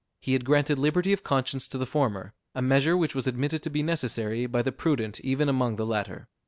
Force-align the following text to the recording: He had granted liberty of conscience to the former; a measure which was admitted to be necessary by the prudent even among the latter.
He 0.23 0.33
had 0.33 0.45
granted 0.45 0.79
liberty 0.79 1.13
of 1.13 1.21
conscience 1.23 1.67
to 1.67 1.77
the 1.77 1.85
former; 1.85 2.33
a 2.55 2.61
measure 2.63 2.97
which 2.97 3.13
was 3.13 3.27
admitted 3.27 3.61
to 3.61 3.69
be 3.69 3.83
necessary 3.83 4.47
by 4.47 4.63
the 4.63 4.71
prudent 4.71 5.19
even 5.19 5.47
among 5.47 5.75
the 5.75 5.85
latter. 5.85 6.27